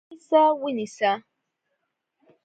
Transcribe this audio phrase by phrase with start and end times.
[0.09, 0.41] ونیسه!
[0.61, 1.11] ونیسه!